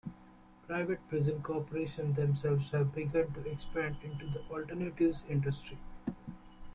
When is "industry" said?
5.29-5.77